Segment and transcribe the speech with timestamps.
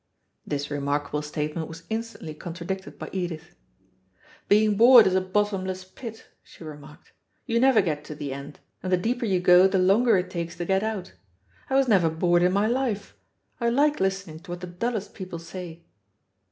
[0.47, 3.53] This remarkable statement was instantly contradicted by Edith.
[4.47, 7.11] "Being bored is a bottomless pit," she remarked.
[7.45, 10.55] "You never get to the end, and the deeper you go the longer it takes
[10.55, 11.13] to get out.
[11.69, 13.15] I was never bored in my life.
[13.59, 15.83] I like listening to what the dullest people say."